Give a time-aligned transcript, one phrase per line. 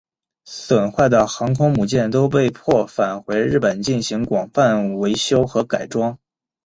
[0.45, 6.17] 损坏的航空母舰都被迫返回日本进行广泛维修和改装。